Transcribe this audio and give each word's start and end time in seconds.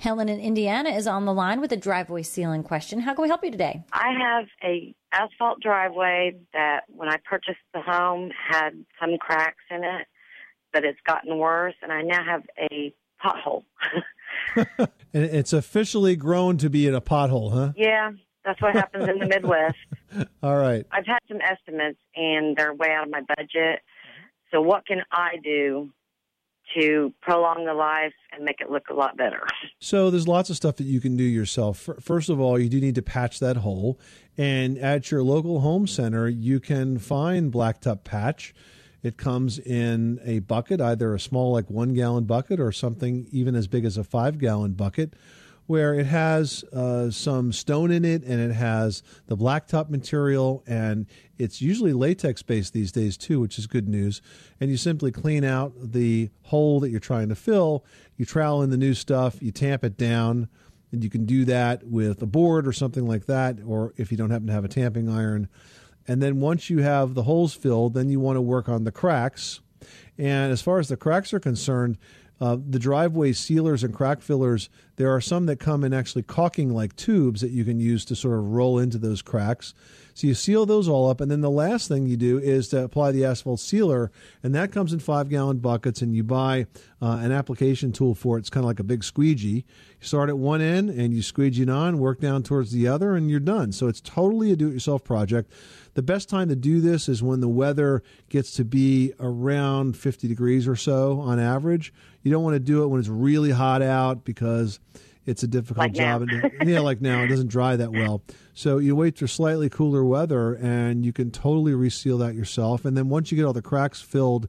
Helen 0.00 0.30
in 0.30 0.40
Indiana 0.40 0.88
is 0.88 1.06
on 1.06 1.26
the 1.26 1.34
line 1.34 1.60
with 1.60 1.72
a 1.72 1.76
driveway 1.76 2.22
sealing 2.22 2.62
question. 2.62 3.00
How 3.00 3.12
can 3.12 3.20
we 3.20 3.28
help 3.28 3.44
you 3.44 3.50
today? 3.50 3.84
I 3.92 4.12
have 4.18 4.46
a 4.64 4.94
asphalt 5.12 5.60
driveway 5.60 6.36
that 6.54 6.84
when 6.88 7.10
I 7.10 7.16
purchased 7.22 7.58
the 7.74 7.82
home 7.82 8.30
had 8.50 8.70
some 8.98 9.18
cracks 9.18 9.62
in 9.70 9.84
it, 9.84 10.06
but 10.72 10.84
it's 10.84 10.98
gotten 11.06 11.36
worse 11.36 11.74
and 11.82 11.92
I 11.92 12.00
now 12.00 12.24
have 12.24 12.44
a 12.72 12.94
pothole. 13.22 13.64
it's 15.12 15.52
officially 15.52 16.16
grown 16.16 16.56
to 16.56 16.70
be 16.70 16.86
in 16.86 16.94
a 16.94 17.02
pothole, 17.02 17.52
huh? 17.52 17.72
Yeah, 17.76 18.12
that's 18.42 18.62
what 18.62 18.74
happens 18.74 19.06
in 19.06 19.18
the 19.18 19.26
Midwest. 19.26 19.76
All 20.42 20.56
right. 20.56 20.86
I've 20.90 21.06
had 21.06 21.18
some 21.28 21.40
estimates 21.42 22.00
and 22.16 22.56
they're 22.56 22.72
way 22.72 22.90
out 22.90 23.04
of 23.04 23.10
my 23.10 23.20
budget. 23.36 23.80
So 24.50 24.62
what 24.62 24.86
can 24.86 25.02
I 25.12 25.36
do 25.44 25.90
to 26.74 27.12
prolong 27.20 27.64
the 27.64 27.74
life 27.74 28.12
and 28.32 28.44
make 28.44 28.60
it 28.60 28.70
look 28.70 28.88
a 28.90 28.94
lot 28.94 29.16
better. 29.16 29.46
So 29.78 30.10
there's 30.10 30.28
lots 30.28 30.50
of 30.50 30.56
stuff 30.56 30.76
that 30.76 30.84
you 30.84 31.00
can 31.00 31.16
do 31.16 31.24
yourself. 31.24 31.88
First 32.00 32.28
of 32.28 32.40
all, 32.40 32.58
you 32.58 32.68
do 32.68 32.80
need 32.80 32.94
to 32.96 33.02
patch 33.02 33.40
that 33.40 33.58
hole, 33.58 33.98
and 34.36 34.78
at 34.78 35.10
your 35.10 35.22
local 35.22 35.60
home 35.60 35.86
center, 35.86 36.28
you 36.28 36.60
can 36.60 36.98
find 36.98 37.52
blacktop 37.52 38.04
patch. 38.04 38.54
It 39.02 39.16
comes 39.16 39.58
in 39.58 40.20
a 40.24 40.40
bucket, 40.40 40.80
either 40.80 41.14
a 41.14 41.20
small 41.20 41.52
like 41.52 41.70
one 41.70 41.94
gallon 41.94 42.24
bucket 42.24 42.60
or 42.60 42.70
something 42.70 43.26
even 43.30 43.54
as 43.54 43.66
big 43.66 43.84
as 43.84 43.96
a 43.96 44.04
five 44.04 44.38
gallon 44.38 44.72
bucket 44.72 45.14
where 45.70 45.94
it 45.94 46.06
has 46.06 46.64
uh, 46.72 47.08
some 47.12 47.52
stone 47.52 47.92
in 47.92 48.04
it 48.04 48.24
and 48.24 48.40
it 48.40 48.52
has 48.52 49.04
the 49.28 49.36
blacktop 49.36 49.88
material 49.88 50.64
and 50.66 51.06
it's 51.38 51.62
usually 51.62 51.92
latex 51.92 52.42
based 52.42 52.72
these 52.72 52.90
days 52.90 53.16
too, 53.16 53.38
which 53.38 53.56
is 53.56 53.68
good 53.68 53.88
news. 53.88 54.20
And 54.58 54.68
you 54.68 54.76
simply 54.76 55.12
clean 55.12 55.44
out 55.44 55.72
the 55.80 56.28
hole 56.42 56.80
that 56.80 56.90
you're 56.90 56.98
trying 56.98 57.28
to 57.28 57.36
fill, 57.36 57.84
you 58.16 58.24
trowel 58.24 58.62
in 58.62 58.70
the 58.70 58.76
new 58.76 58.94
stuff, 58.94 59.40
you 59.40 59.52
tamp 59.52 59.84
it 59.84 59.96
down, 59.96 60.48
and 60.90 61.04
you 61.04 61.08
can 61.08 61.24
do 61.24 61.44
that 61.44 61.86
with 61.86 62.20
a 62.20 62.26
board 62.26 62.66
or 62.66 62.72
something 62.72 63.06
like 63.06 63.26
that, 63.26 63.58
or 63.64 63.94
if 63.96 64.10
you 64.10 64.16
don't 64.16 64.30
happen 64.30 64.48
to 64.48 64.52
have 64.52 64.64
a 64.64 64.68
tamping 64.68 65.08
iron. 65.08 65.48
And 66.08 66.20
then 66.20 66.40
once 66.40 66.68
you 66.68 66.78
have 66.78 67.14
the 67.14 67.22
holes 67.22 67.54
filled, 67.54 67.94
then 67.94 68.08
you 68.08 68.18
want 68.18 68.38
to 68.38 68.42
work 68.42 68.68
on 68.68 68.82
the 68.82 68.90
cracks. 68.90 69.60
And 70.18 70.50
as 70.50 70.62
far 70.62 70.80
as 70.80 70.88
the 70.88 70.96
cracks 70.96 71.32
are 71.32 71.38
concerned, 71.38 71.96
uh, 72.40 72.56
the 72.68 72.78
driveway 72.78 73.32
sealers 73.32 73.84
and 73.84 73.94
crack 73.94 74.22
fillers, 74.22 74.70
there 74.96 75.14
are 75.14 75.20
some 75.20 75.46
that 75.46 75.60
come 75.60 75.84
in 75.84 75.92
actually 75.92 76.22
caulking 76.22 76.72
like 76.72 76.96
tubes 76.96 77.40
that 77.42 77.50
you 77.50 77.64
can 77.64 77.78
use 77.78 78.04
to 78.06 78.16
sort 78.16 78.38
of 78.38 78.46
roll 78.46 78.78
into 78.78 78.98
those 78.98 79.20
cracks. 79.20 79.74
So 80.20 80.26
you 80.26 80.34
seal 80.34 80.66
those 80.66 80.86
all 80.86 81.08
up, 81.08 81.22
and 81.22 81.30
then 81.30 81.40
the 81.40 81.48
last 81.48 81.88
thing 81.88 82.06
you 82.06 82.18
do 82.18 82.36
is 82.36 82.68
to 82.68 82.84
apply 82.84 83.12
the 83.12 83.24
asphalt 83.24 83.58
sealer, 83.58 84.12
and 84.42 84.54
that 84.54 84.70
comes 84.70 84.92
in 84.92 84.98
five 84.98 85.30
gallon 85.30 85.60
buckets, 85.60 86.02
and 86.02 86.14
you 86.14 86.22
buy 86.22 86.66
uh, 87.00 87.20
an 87.22 87.32
application 87.32 87.90
tool 87.90 88.14
for 88.14 88.36
it. 88.36 88.40
It's 88.40 88.50
kind 88.50 88.62
of 88.62 88.68
like 88.68 88.80
a 88.80 88.84
big 88.84 89.02
squeegee. 89.02 89.64
You 89.98 90.06
start 90.06 90.28
at 90.28 90.36
one 90.36 90.60
end 90.60 90.90
and 90.90 91.14
you 91.14 91.22
squeegee 91.22 91.62
it 91.62 91.70
on, 91.70 91.98
work 91.98 92.20
down 92.20 92.42
towards 92.42 92.70
the 92.70 92.86
other, 92.86 93.16
and 93.16 93.30
you're 93.30 93.40
done. 93.40 93.72
So 93.72 93.88
it's 93.88 94.02
totally 94.02 94.52
a 94.52 94.56
do 94.56 94.68
it 94.68 94.74
yourself 94.74 95.04
project. 95.04 95.50
The 95.94 96.02
best 96.02 96.28
time 96.28 96.50
to 96.50 96.56
do 96.56 96.82
this 96.82 97.08
is 97.08 97.22
when 97.22 97.40
the 97.40 97.48
weather 97.48 98.02
gets 98.28 98.52
to 98.56 98.64
be 98.66 99.14
around 99.20 99.96
50 99.96 100.28
degrees 100.28 100.68
or 100.68 100.76
so 100.76 101.18
on 101.20 101.40
average. 101.40 101.94
You 102.22 102.30
don't 102.30 102.44
want 102.44 102.56
to 102.56 102.60
do 102.60 102.82
it 102.82 102.88
when 102.88 103.00
it's 103.00 103.08
really 103.08 103.52
hot 103.52 103.80
out 103.80 104.26
because 104.26 104.80
it's 105.30 105.42
a 105.44 105.46
difficult 105.46 105.78
like 105.78 105.92
job. 105.92 106.26
yeah, 106.64 106.80
like 106.80 107.00
now 107.00 107.22
it 107.22 107.28
doesn't 107.28 107.48
dry 107.48 107.76
that 107.76 107.92
well. 107.92 108.22
So 108.52 108.78
you 108.78 108.96
wait 108.96 109.16
for 109.16 109.26
slightly 109.26 109.70
cooler 109.70 110.04
weather, 110.04 110.54
and 110.54 111.06
you 111.06 111.12
can 111.12 111.30
totally 111.30 111.72
reseal 111.72 112.18
that 112.18 112.34
yourself. 112.34 112.84
And 112.84 112.96
then 112.96 113.08
once 113.08 113.30
you 113.30 113.36
get 113.36 113.44
all 113.44 113.52
the 113.52 113.62
cracks 113.62 114.00
filled 114.00 114.48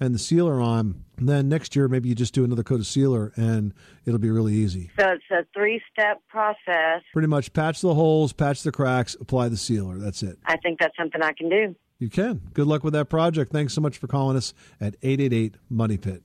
and 0.00 0.14
the 0.14 0.18
sealer 0.18 0.60
on, 0.60 1.04
then 1.18 1.48
next 1.48 1.76
year 1.76 1.86
maybe 1.86 2.08
you 2.08 2.14
just 2.14 2.34
do 2.34 2.44
another 2.44 2.62
coat 2.62 2.80
of 2.80 2.86
sealer, 2.86 3.32
and 3.36 3.74
it'll 4.06 4.18
be 4.18 4.30
really 4.30 4.54
easy. 4.54 4.90
So 4.98 5.06
it's 5.08 5.24
a 5.30 5.44
three-step 5.54 6.22
process. 6.28 7.02
Pretty 7.12 7.28
much, 7.28 7.52
patch 7.52 7.80
the 7.82 7.94
holes, 7.94 8.32
patch 8.32 8.62
the 8.62 8.72
cracks, 8.72 9.14
apply 9.20 9.48
the 9.50 9.56
sealer. 9.56 9.98
That's 9.98 10.22
it. 10.22 10.38
I 10.46 10.56
think 10.56 10.80
that's 10.80 10.96
something 10.96 11.22
I 11.22 11.32
can 11.32 11.48
do. 11.50 11.76
You 11.98 12.08
can. 12.08 12.40
Good 12.52 12.66
luck 12.66 12.82
with 12.82 12.94
that 12.94 13.08
project. 13.08 13.52
Thanks 13.52 13.74
so 13.74 13.80
much 13.80 13.98
for 13.98 14.08
calling 14.08 14.36
us 14.36 14.54
at 14.80 14.96
888 15.02 15.56
Money 15.70 15.98
Pit. 15.98 16.24